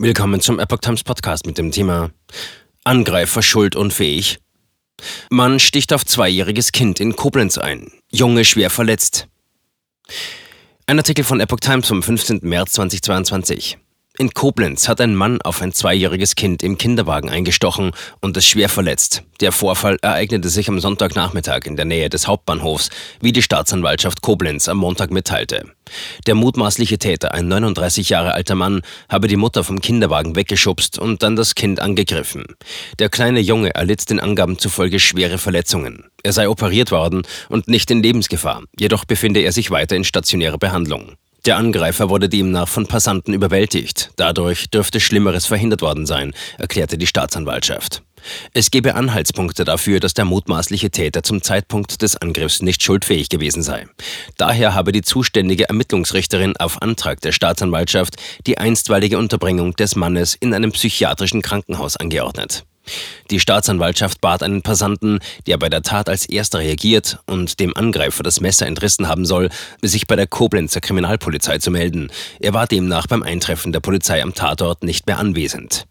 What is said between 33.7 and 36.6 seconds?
erlitt den Angaben zufolge schwere Verletzungen. Er sei